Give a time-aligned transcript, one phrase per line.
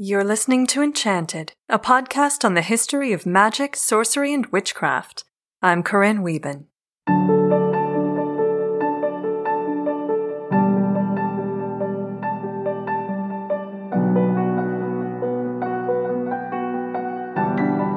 [0.00, 5.24] You're listening to Enchanted, a podcast on the history of magic, sorcery, and witchcraft.
[5.60, 6.66] I'm Corinne Wieben.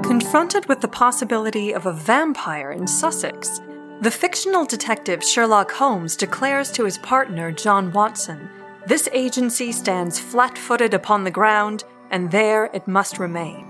[0.04, 3.61] Confronted with the possibility of a vampire in Sussex,
[4.02, 8.49] the fictional detective Sherlock Holmes declares to his partner, John Watson,
[8.88, 13.65] this agency stands flat footed upon the ground, and there it must remain.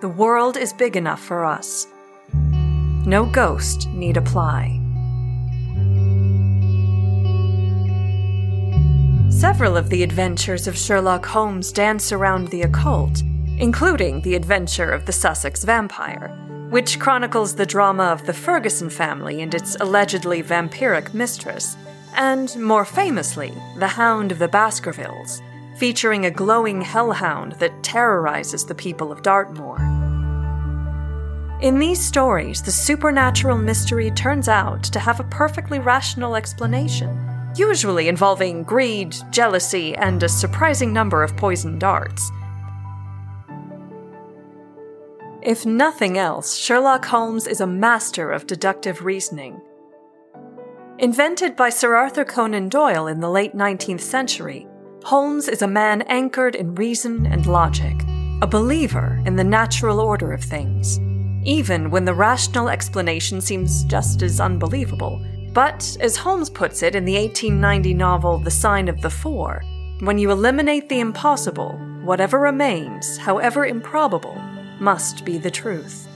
[0.00, 1.86] The world is big enough for us.
[3.06, 4.80] No ghost need apply.
[9.30, 13.22] Several of the adventures of Sherlock Holmes dance around the occult,
[13.58, 16.28] including the adventure of the Sussex vampire,
[16.70, 21.76] which chronicles the drama of the Ferguson family and its allegedly vampiric mistress,
[22.14, 25.42] and, more famously, The Hound of the Baskervilles,
[25.76, 29.78] featuring a glowing hellhound that terrorizes the people of Dartmoor.
[31.60, 37.16] In these stories, the supernatural mystery turns out to have a perfectly rational explanation,
[37.56, 42.30] usually involving greed, jealousy, and a surprising number of poisoned darts.
[45.40, 49.60] If nothing else, Sherlock Holmes is a master of deductive reasoning.
[50.98, 54.68] Invented by Sir Arthur Conan Doyle in the late 19th century,
[55.04, 58.04] Holmes is a man anchored in reason and logic,
[58.40, 61.00] a believer in the natural order of things,
[61.44, 65.20] even when the rational explanation seems just as unbelievable.
[65.52, 69.62] But, as Holmes puts it in the 1890 novel The Sign of the Four,
[70.00, 71.72] when you eliminate the impossible,
[72.04, 74.36] whatever remains, however improbable,
[74.80, 76.08] must be the truth.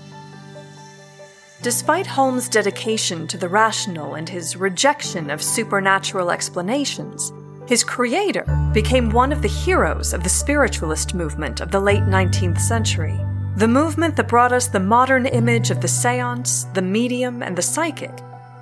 [1.63, 7.33] Despite Holmes' dedication to the rational and his rejection of supernatural explanations,
[7.67, 12.61] his creator became one of the heroes of the spiritualist movement of the late 19th
[12.61, 13.19] century.
[13.57, 17.63] The movement that brought us the modern image of the seance, the medium, and the
[17.63, 18.13] psychic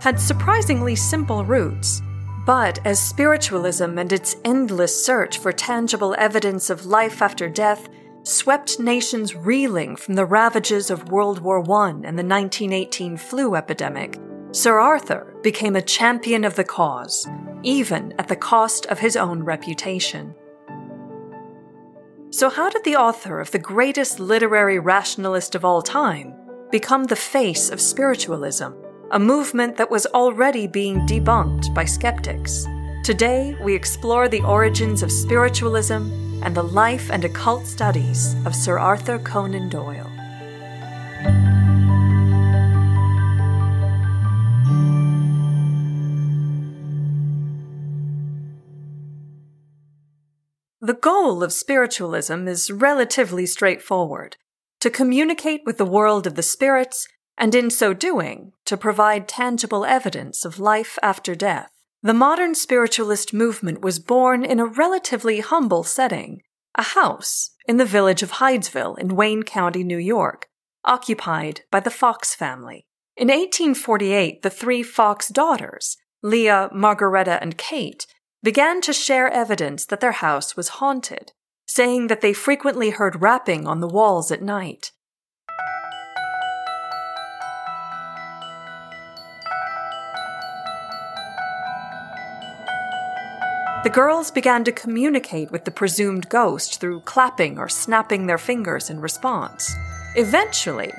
[0.00, 2.00] had surprisingly simple roots.
[2.46, 7.88] But as spiritualism and its endless search for tangible evidence of life after death
[8.22, 14.18] swept nations reeling from the ravages of World War I and the 1918 flu epidemic,
[14.54, 17.26] Sir Arthur became a champion of the cause,
[17.64, 20.32] even at the cost of his own reputation.
[22.30, 26.36] So, how did the author of the greatest literary rationalist of all time
[26.70, 28.68] become the face of spiritualism,
[29.10, 32.64] a movement that was already being debunked by skeptics?
[33.02, 36.12] Today, we explore the origins of spiritualism
[36.44, 40.12] and the life and occult studies of Sir Arthur Conan Doyle.
[50.84, 54.36] The goal of spiritualism is relatively straightforward
[54.80, 57.08] to communicate with the world of the spirits,
[57.38, 61.70] and in so doing, to provide tangible evidence of life after death.
[62.02, 66.42] The modern spiritualist movement was born in a relatively humble setting,
[66.74, 70.48] a house in the village of Hydesville in Wayne County, New York,
[70.84, 72.84] occupied by the Fox family.
[73.16, 78.06] In 1848, the three Fox daughters, Leah, Margaretta, and Kate,
[78.44, 81.32] began to share evidence that their house was haunted,
[81.66, 84.92] saying that they frequently heard rapping on the walls at night.
[93.82, 98.90] The girls began to communicate with the presumed ghost through clapping or snapping their fingers
[98.90, 99.74] in response.
[100.16, 100.92] Eventually,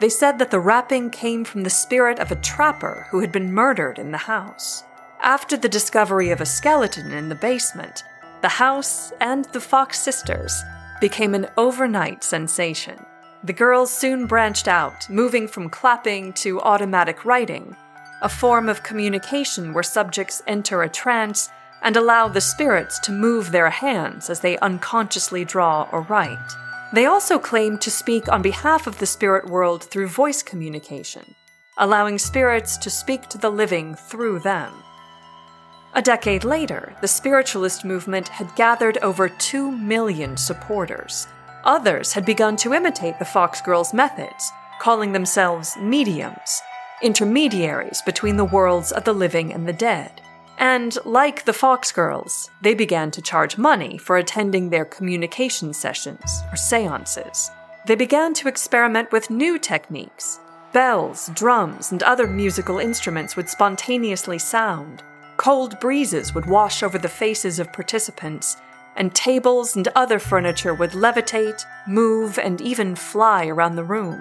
[0.00, 3.54] they said that the rapping came from the spirit of a trapper who had been
[3.54, 4.84] murdered in the house.
[5.22, 8.04] After the discovery of a skeleton in the basement,
[8.40, 10.62] the house and the Fox sisters
[10.98, 13.04] became an overnight sensation.
[13.44, 17.76] The girls soon branched out, moving from clapping to automatic writing,
[18.22, 21.50] a form of communication where subjects enter a trance
[21.82, 26.38] and allow the spirits to move their hands as they unconsciously draw or write.
[26.94, 31.34] They also claim to speak on behalf of the spirit world through voice communication,
[31.76, 34.72] allowing spirits to speak to the living through them.
[35.92, 41.26] A decade later, the spiritualist movement had gathered over 2 million supporters.
[41.64, 46.62] Others had begun to imitate the Fox Girls' methods, calling themselves mediums,
[47.02, 50.22] intermediaries between the worlds of the living and the dead.
[50.58, 56.42] And like the Fox Girls, they began to charge money for attending their communication sessions
[56.52, 57.50] or seances.
[57.86, 60.38] They began to experiment with new techniques.
[60.72, 65.02] Bells, drums, and other musical instruments would spontaneously sound.
[65.40, 68.58] Cold breezes would wash over the faces of participants,
[68.94, 74.20] and tables and other furniture would levitate, move, and even fly around the room.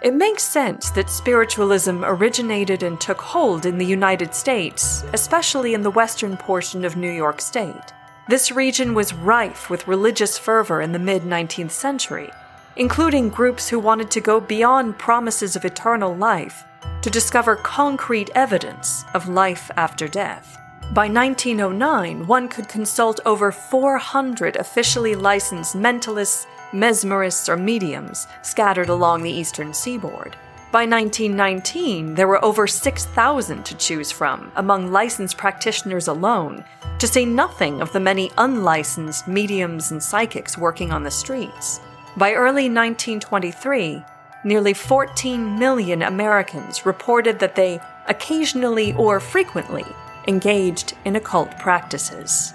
[0.00, 5.82] It makes sense that spiritualism originated and took hold in the United States, especially in
[5.82, 7.92] the western portion of New York State.
[8.26, 12.30] This region was rife with religious fervor in the mid 19th century,
[12.74, 16.64] including groups who wanted to go beyond promises of eternal life
[17.02, 20.58] to discover concrete evidence of life after death.
[20.92, 29.22] By 1909, one could consult over 400 officially licensed mentalists, mesmerists, or mediums scattered along
[29.22, 30.36] the eastern seaboard.
[30.72, 36.64] By 1919, there were over 6,000 to choose from among licensed practitioners alone,
[36.98, 41.80] to say nothing of the many unlicensed mediums and psychics working on the streets.
[42.16, 44.04] By early 1923,
[44.44, 49.84] nearly 14 million Americans reported that they occasionally or frequently
[50.26, 52.52] engaged in occult practices.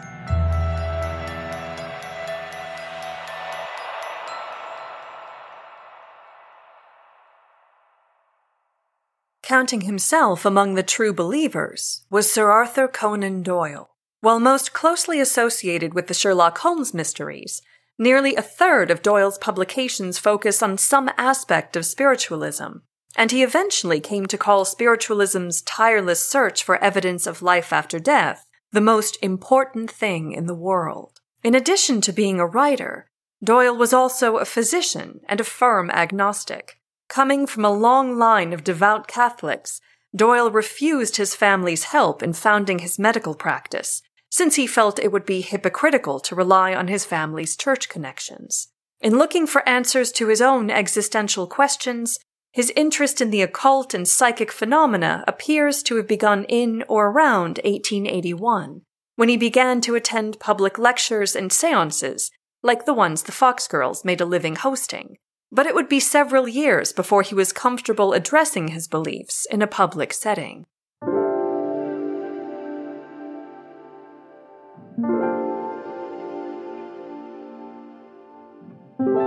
[9.43, 13.91] Counting himself among the true believers was Sir Arthur Conan Doyle.
[14.21, 17.61] While most closely associated with the Sherlock Holmes mysteries,
[17.97, 22.79] nearly a third of Doyle's publications focus on some aspect of spiritualism,
[23.15, 28.45] and he eventually came to call spiritualism's tireless search for evidence of life after death
[28.71, 31.21] the most important thing in the world.
[31.43, 33.09] In addition to being a writer,
[33.41, 36.79] Doyle was also a physician and a firm agnostic.
[37.07, 39.79] Coming from a long line of devout Catholics,
[40.15, 44.01] Doyle refused his family's help in founding his medical practice,
[44.35, 48.67] since he felt it would be hypocritical to rely on his family's church connections.
[48.99, 52.19] In looking for answers to his own existential questions,
[52.51, 57.61] his interest in the occult and psychic phenomena appears to have begun in or around
[57.63, 58.81] 1881,
[59.15, 62.29] when he began to attend public lectures and seances,
[62.61, 65.15] like the ones the Fox girls made a living hosting,
[65.49, 69.67] but it would be several years before he was comfortable addressing his beliefs in a
[69.81, 70.65] public setting.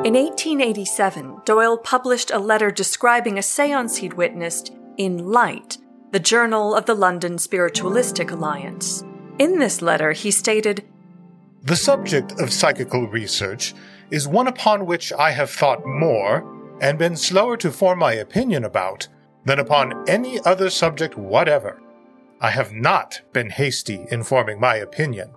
[0.09, 5.77] In 1887, Doyle published a letter describing a seance he'd witnessed in Light,
[6.13, 9.05] the journal of the London Spiritualistic Alliance.
[9.39, 10.83] In this letter, he stated
[11.63, 13.75] The subject of psychical research
[14.11, 16.43] is one upon which I have thought more
[16.81, 19.09] and been slower to form my opinion about
[19.45, 21.83] than upon any other subject whatever.
[22.41, 25.33] I have not been hasty in forming my opinion.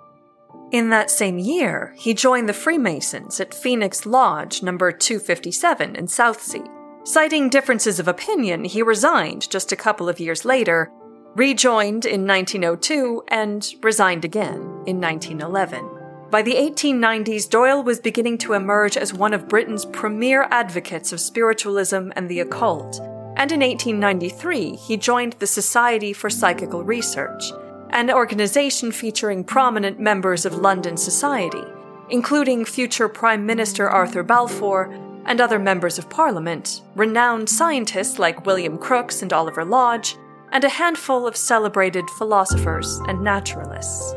[0.72, 6.64] In that same year, he joined the Freemasons at Phoenix Lodge number 257 in Southsea.
[7.04, 10.90] Citing differences of opinion, he resigned just a couple of years later,
[11.36, 15.90] rejoined in 1902, and resigned again in 1911.
[16.30, 21.20] By the 1890s, Doyle was beginning to emerge as one of Britain's premier advocates of
[21.20, 22.98] spiritualism and the occult,
[23.36, 27.52] and in 1893 he joined the Society for Psychical Research,
[27.92, 31.64] an organization featuring prominent members of London society,
[32.10, 34.92] including future Prime Minister Arthur Balfour
[35.26, 40.16] and other members of Parliament, renowned scientists like William Crookes and Oliver Lodge,
[40.52, 44.14] and a handful of celebrated philosophers and naturalists.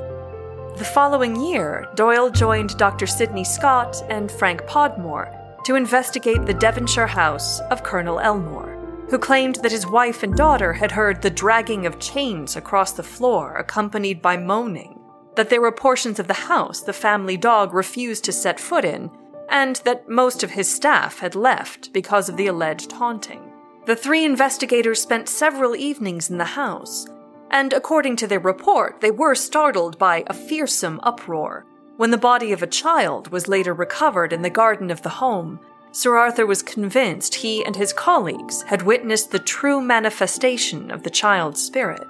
[0.76, 3.06] The following year, Doyle joined Dr.
[3.06, 5.30] Sidney Scott and Frank Podmore
[5.64, 8.73] to investigate the Devonshire house of Colonel Elmore,
[9.10, 13.02] who claimed that his wife and daughter had heard the dragging of chains across the
[13.02, 15.00] floor accompanied by moaning,
[15.36, 19.10] that there were portions of the house the family dog refused to set foot in,
[19.48, 23.52] and that most of his staff had left because of the alleged haunting.
[23.86, 27.06] The three investigators spent several evenings in the house
[27.54, 31.64] and according to their report, they were startled by a fearsome uproar.
[31.96, 35.60] When the body of a child was later recovered in the garden of the home,
[35.94, 41.10] Sir Arthur was convinced he and his colleagues had witnessed the true manifestation of the
[41.10, 42.08] child's spirit.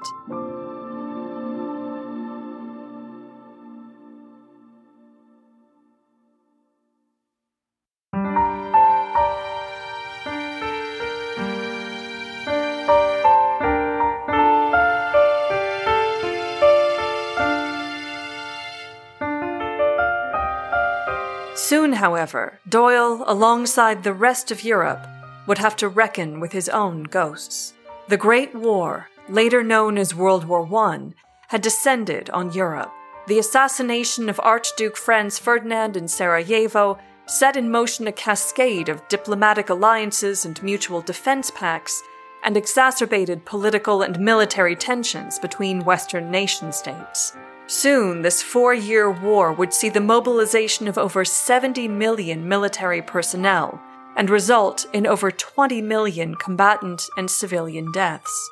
[22.24, 25.06] However, Doyle, alongside the rest of Europe,
[25.46, 27.74] would have to reckon with his own ghosts.
[28.08, 31.10] The Great War, later known as World War I,
[31.48, 32.90] had descended on Europe.
[33.26, 39.68] The assassination of Archduke Franz Ferdinand in Sarajevo set in motion a cascade of diplomatic
[39.68, 42.02] alliances and mutual defense pacts
[42.42, 47.36] and exacerbated political and military tensions between Western nation states.
[47.66, 53.80] Soon, this four year war would see the mobilization of over 70 million military personnel
[54.16, 58.50] and result in over 20 million combatant and civilian deaths.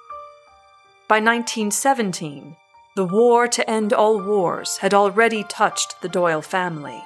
[1.08, 2.56] By 1917,
[2.96, 7.02] the war to end all wars had already touched the Doyle family.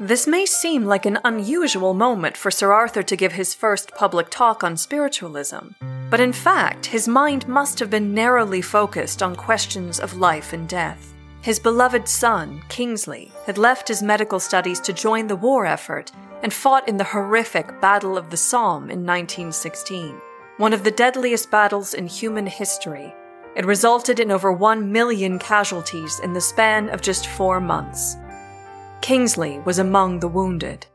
[0.00, 4.30] This may seem like an unusual moment for Sir Arthur to give his first public
[4.30, 5.70] talk on spiritualism,
[6.08, 10.68] but in fact, his mind must have been narrowly focused on questions of life and
[10.68, 11.12] death.
[11.42, 16.12] His beloved son, Kingsley, had left his medical studies to join the war effort
[16.44, 20.14] and fought in the horrific Battle of the Somme in 1916,
[20.58, 23.12] one of the deadliest battles in human history.
[23.56, 28.16] It resulted in over 1 million casualties in the span of just four months.
[29.00, 30.86] Kingsley was among the wounded.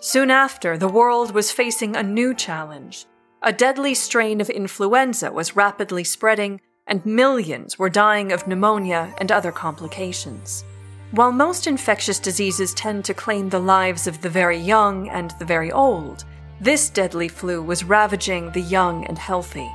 [0.00, 3.06] Soon after, the world was facing a new challenge.
[3.42, 9.30] A deadly strain of influenza was rapidly spreading, and millions were dying of pneumonia and
[9.30, 10.64] other complications.
[11.12, 15.44] While most infectious diseases tend to claim the lives of the very young and the
[15.44, 16.24] very old,
[16.60, 19.70] this deadly flu was ravaging the young and healthy.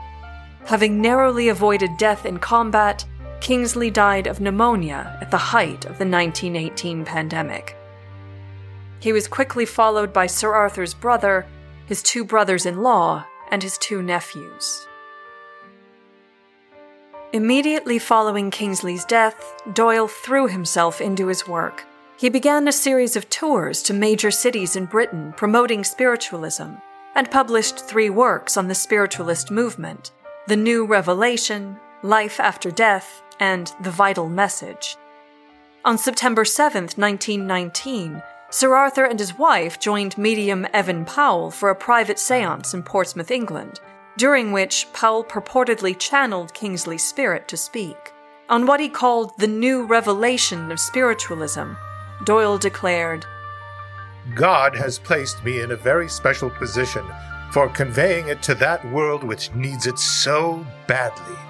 [0.65, 3.05] Having narrowly avoided death in combat,
[3.41, 7.75] Kingsley died of pneumonia at the height of the 1918 pandemic.
[8.99, 11.45] He was quickly followed by Sir Arthur's brother,
[11.85, 14.87] his two brothers in law, and his two nephews.
[17.31, 21.85] Immediately following Kingsley's death, Doyle threw himself into his work.
[22.17, 26.73] He began a series of tours to major cities in Britain promoting spiritualism
[27.15, 30.11] and published three works on the spiritualist movement
[30.47, 34.97] The New Revelation, Life After Death, and The Vital Message.
[35.85, 41.75] On September 7, 1919, Sir Arthur and his wife joined medium Evan Powell for a
[41.75, 43.79] private seance in Portsmouth, England,
[44.17, 48.11] during which Powell purportedly channeled Kingsley's spirit to speak.
[48.49, 51.73] On what he called the new revelation of spiritualism,
[52.25, 53.25] Doyle declared
[54.35, 57.05] God has placed me in a very special position
[57.51, 61.48] for conveying it to that world which needs it so badly.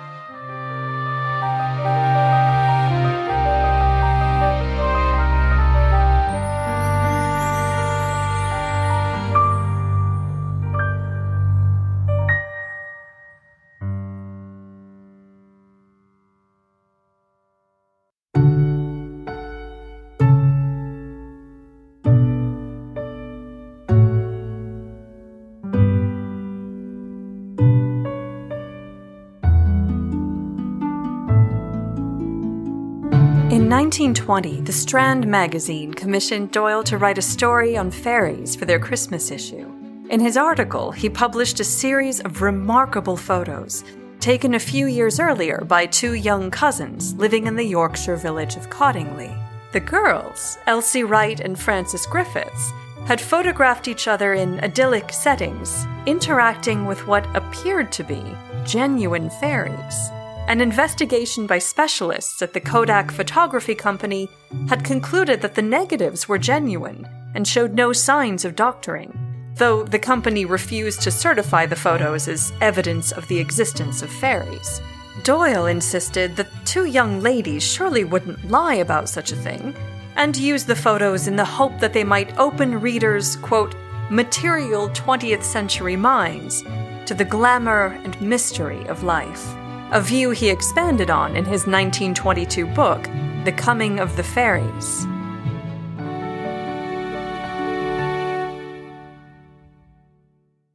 [33.70, 38.80] In 1920, the Strand magazine commissioned Doyle to write a story on fairies for their
[38.80, 39.72] Christmas issue.
[40.10, 43.84] In his article, he published a series of remarkable photos
[44.20, 48.72] taken a few years earlier by two young cousins living in the Yorkshire village of
[48.72, 49.38] Cottingley.
[49.72, 52.72] The girls, Elsie Wright and Frances Griffiths,
[53.06, 58.36] had photographed each other in idyllic settings, interacting with what appeared to be
[58.66, 60.10] genuine fairies.
[60.50, 64.28] An investigation by specialists at the Kodak Photography Company
[64.68, 69.16] had concluded that the negatives were genuine and showed no signs of doctoring,
[69.54, 74.82] though the company refused to certify the photos as evidence of the existence of fairies.
[75.22, 79.76] Doyle insisted that two young ladies surely wouldn't lie about such a thing,
[80.16, 83.76] and used the photos in the hope that they might open readers' quote,
[84.10, 86.64] material 20th century minds
[87.06, 89.59] to the glamour and mystery of life
[89.92, 93.04] a view he expanded on in his 1922 book,
[93.44, 95.06] The Coming of the Fairies.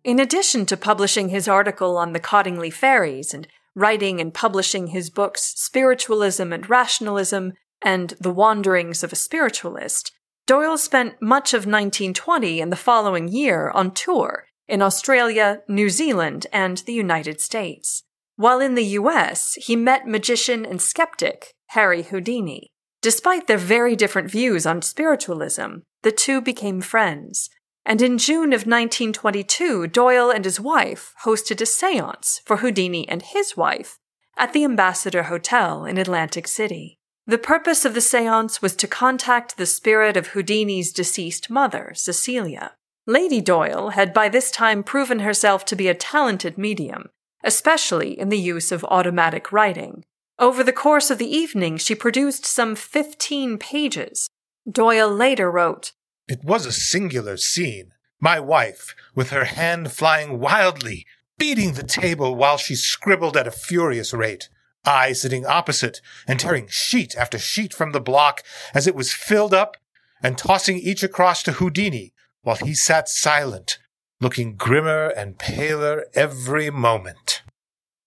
[0.03, 5.11] In addition to publishing his article on the Cottingley Fairies and writing and publishing his
[5.11, 10.11] books Spiritualism and Rationalism and The Wanderings of a Spiritualist,
[10.49, 16.49] Doyle spent much of 1920 and the following year on tour in Australia, New Zealand,
[16.53, 18.03] and the United States.
[18.37, 22.71] While in the US, he met magician and skeptic Harry Houdini.
[23.01, 27.51] Despite their very different views on spiritualism, the two became friends.
[27.85, 33.23] And in June of 1922, Doyle and his wife hosted a seance for Houdini and
[33.23, 33.99] his wife
[34.37, 36.99] at the Ambassador Hotel in Atlantic City.
[37.27, 42.73] The purpose of the seance was to contact the spirit of Houdini's deceased mother, Cecilia.
[43.07, 47.11] Lady Doyle had by this time proven herself to be a talented medium
[47.45, 50.05] especially in the use of automatic writing.
[50.39, 54.29] Over the course of the evening, she produced some 15 pages.
[54.69, 55.93] Doyle later wrote,
[56.27, 57.93] It was a singular scene.
[58.21, 61.07] My wife, with her hand flying wildly,
[61.39, 64.49] beating the table while she scribbled at a furious rate.
[64.85, 68.43] I sitting opposite and tearing sheet after sheet from the block
[68.75, 69.77] as it was filled up
[70.23, 73.79] and tossing each across to Houdini while he sat silent,
[74.25, 77.43] looking grimmer and paler every moment.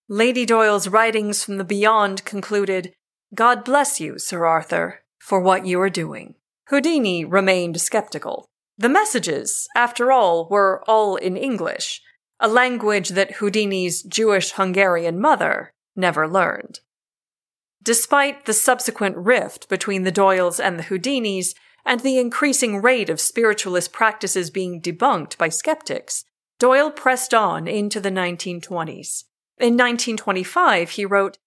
[0.08, 2.92] Lady Doyle's writings from the beyond concluded,
[3.32, 6.34] God bless you, Sir Arthur, for what you are doing.
[6.70, 8.46] Houdini remained skeptical.
[8.76, 12.02] The messages, after all, were all in English,
[12.40, 16.80] a language that Houdini's Jewish Hungarian mother never learned.
[17.80, 21.54] Despite the subsequent rift between the Doyles and the Houdinis,
[21.84, 26.24] and the increasing rate of spiritualist practices being debunked by skeptics,
[26.58, 29.24] Doyle pressed on into the 1920s.
[29.58, 31.38] In 1925, he wrote,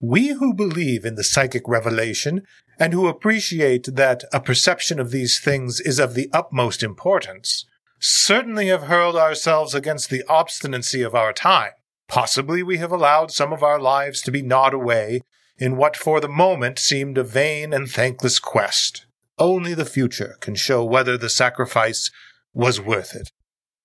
[0.00, 2.42] We who believe in the psychic revelation
[2.78, 7.64] and who appreciate that a perception of these things is of the utmost importance
[7.98, 11.72] certainly have hurled ourselves against the obstinacy of our time.
[12.08, 15.22] Possibly we have allowed some of our lives to be gnawed away
[15.58, 19.05] in what for the moment seemed a vain and thankless quest.
[19.38, 22.10] Only the future can show whether the sacrifice
[22.54, 23.30] was worth it.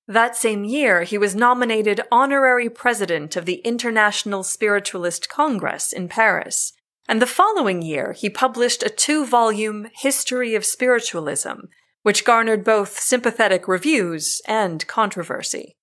[0.08, 6.74] That same year, he was nominated honorary president of the International Spiritualist Congress in Paris.
[7.08, 11.68] And the following year, he published a two volume History of Spiritualism,
[12.04, 15.76] which garnered both sympathetic reviews and controversy.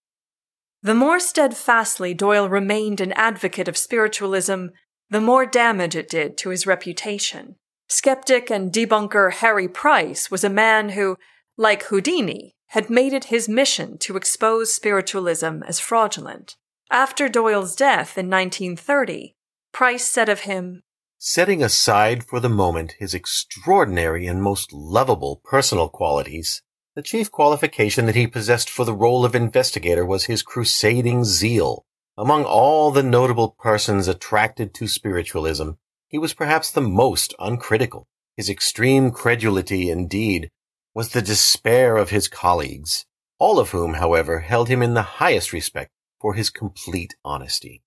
[0.82, 4.66] The more steadfastly Doyle remained an advocate of spiritualism,
[5.10, 7.56] the more damage it did to his reputation.
[7.90, 11.16] Skeptic and debunker Harry Price was a man who,
[11.56, 16.56] like Houdini, had made it his mission to expose spiritualism as fraudulent.
[16.90, 19.36] After Doyle's death in 1930,
[19.72, 20.82] Price said of him,
[21.18, 26.60] Setting aside for the moment his extraordinary and most lovable personal qualities,
[26.94, 31.86] the chief qualification that he possessed for the role of investigator was his crusading zeal.
[32.18, 35.70] Among all the notable persons attracted to spiritualism,
[36.08, 38.06] he was perhaps the most uncritical.
[38.36, 40.50] His extreme credulity, indeed,
[40.94, 43.04] was the despair of his colleagues,
[43.38, 47.82] all of whom, however, held him in the highest respect for his complete honesty.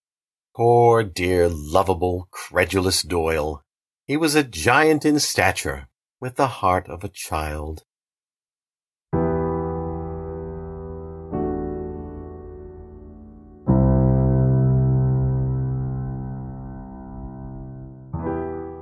[0.56, 3.64] Poor, dear, lovable, credulous Doyle.
[4.06, 5.88] He was a giant in stature,
[6.20, 7.84] with the heart of a child.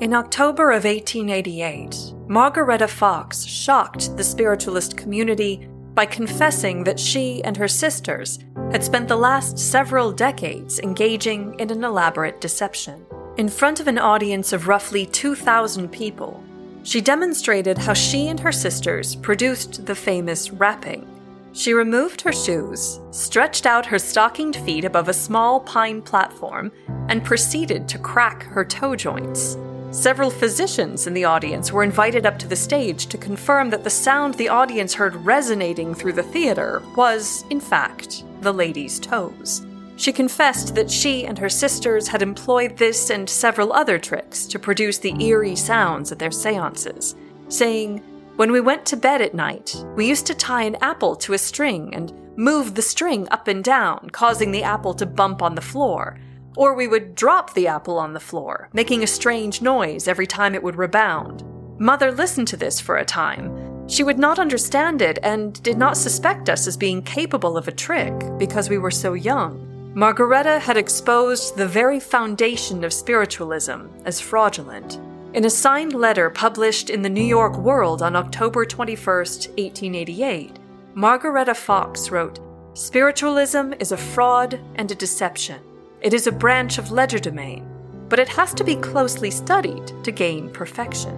[0.09, 7.55] In October of 1888, Margaretta Fox shocked the spiritualist community by confessing that she and
[7.55, 8.39] her sisters
[8.71, 13.05] had spent the last several decades engaging in an elaborate deception.
[13.37, 16.43] In front of an audience of roughly 2,000 people,
[16.81, 21.07] she demonstrated how she and her sisters produced the famous rapping.
[21.53, 26.71] She removed her shoes, stretched out her stockinged feet above a small pine platform,
[27.09, 29.55] and proceeded to crack her toe joints.
[29.91, 33.89] Several physicians in the audience were invited up to the stage to confirm that the
[33.89, 39.65] sound the audience heard resonating through the theater was, in fact, the lady's toes.
[39.95, 44.59] She confessed that she and her sisters had employed this and several other tricks to
[44.59, 47.15] produce the eerie sounds at their seances,
[47.47, 47.97] saying,
[48.35, 51.39] When we went to bed at night, we used to tie an apple to a
[51.39, 55.61] string and move the string up and down, causing the apple to bump on the
[55.61, 56.19] floor
[56.55, 60.55] or we would drop the apple on the floor, making a strange noise every time
[60.55, 61.43] it would rebound.
[61.79, 63.87] Mother listened to this for a time.
[63.87, 67.71] She would not understand it and did not suspect us as being capable of a
[67.71, 69.65] trick because we were so young.
[69.95, 74.99] Margaretta had exposed the very foundation of spiritualism as fraudulent.
[75.33, 80.59] In a signed letter published in the New York World on October 21, 1888,
[80.93, 82.39] Margaretta Fox wrote,
[82.73, 85.61] Spiritualism is a fraud and a deception.
[86.01, 87.65] It is a branch of legerdemain,
[88.07, 91.13] but it has to be closely studied to gain perfection.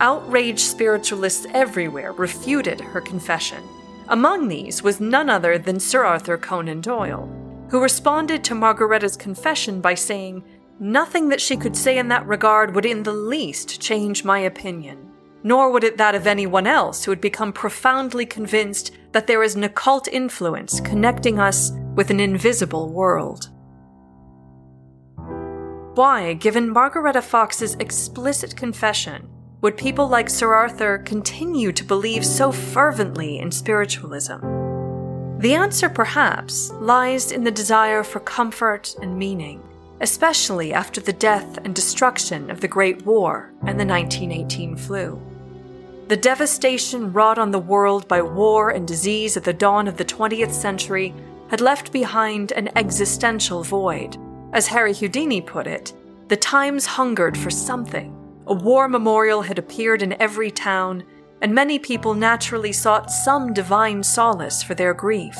[0.00, 3.62] Outraged spiritualists everywhere refuted her confession.
[4.08, 7.26] Among these was none other than Sir Arthur Conan Doyle,
[7.70, 10.44] who responded to Margaretta's confession by saying,
[10.78, 15.10] Nothing that she could say in that regard would in the least change my opinion,
[15.42, 19.54] nor would it that of anyone else who had become profoundly convinced that there is
[19.54, 23.50] an occult influence connecting us with an invisible world.
[25.94, 29.28] Why, given Margaretta Fox's explicit confession,
[29.60, 34.38] would people like Sir Arthur continue to believe so fervently in spiritualism?
[35.40, 39.62] The answer, perhaps, lies in the desire for comfort and meaning,
[40.00, 45.20] especially after the death and destruction of the Great War and the 1918 flu.
[46.08, 50.04] The devastation wrought on the world by war and disease at the dawn of the
[50.04, 51.14] 20th century
[51.50, 54.16] had left behind an existential void,
[54.52, 55.92] As Harry Houdini put it,
[56.28, 58.16] the times hungered for something.
[58.46, 61.02] A war memorial had appeared in every town,
[61.42, 65.36] and many people naturally sought some divine solace for their grief.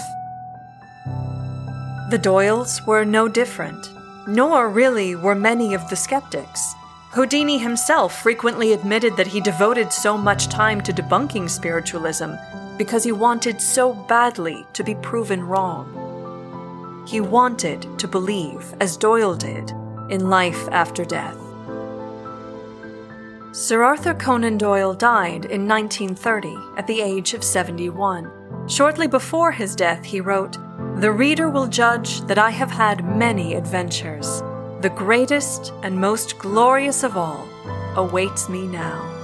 [2.11, 3.89] The Doyles were no different,
[4.27, 6.75] nor really were many of the skeptics.
[7.13, 12.33] Houdini himself frequently admitted that he devoted so much time to debunking spiritualism
[12.79, 16.00] because he wanted so badly to be proven wrong.
[17.11, 19.73] He wanted to believe, as Doyle did,
[20.11, 21.37] in life after death.
[23.51, 28.31] Sir Arthur Conan Doyle died in 1930 at the age of 71.
[28.69, 30.57] Shortly before his death, he wrote,
[31.01, 34.41] The reader will judge that I have had many adventures.
[34.81, 37.49] The greatest and most glorious of all
[37.97, 39.20] awaits me now.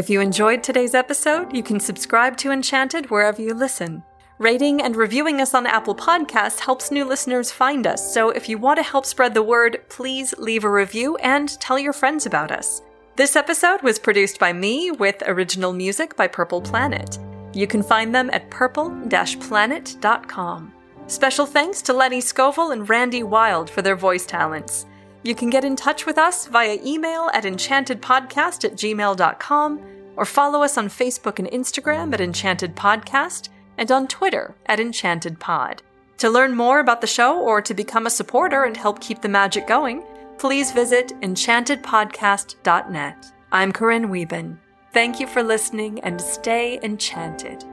[0.00, 4.02] If you enjoyed today's episode, you can subscribe to Enchanted wherever you listen.
[4.38, 8.56] Rating and reviewing us on Apple Podcasts helps new listeners find us, so if you
[8.56, 12.50] want to help spread the word, please leave a review and tell your friends about
[12.50, 12.80] us.
[13.16, 17.18] This episode was produced by me with original music by Purple Planet.
[17.52, 20.72] You can find them at purple-planet.com.
[21.08, 24.86] Special thanks to Lenny Scovel and Randy Wylde for their voice talents.
[25.22, 29.80] You can get in touch with us via email at enchantedpodcast at gmail.com
[30.16, 35.38] or follow us on Facebook and Instagram at Enchanted Podcast and on Twitter at Enchanted
[35.38, 35.82] Pod.
[36.18, 39.28] To learn more about the show or to become a supporter and help keep the
[39.28, 40.02] magic going,
[40.38, 43.32] please visit enchantedpodcast.net.
[43.52, 44.58] I'm Corinne Wieben.
[44.92, 47.64] Thank you for listening and stay enchanted.